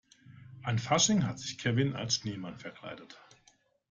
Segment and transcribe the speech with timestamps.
[0.63, 3.21] An Fasching hat sich Kevin als Schneemann verkleidet.